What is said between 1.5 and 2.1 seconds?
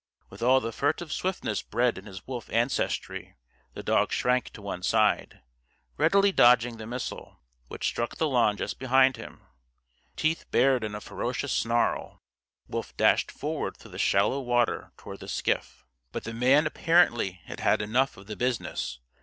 bred in